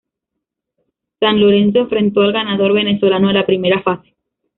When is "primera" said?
3.45-3.83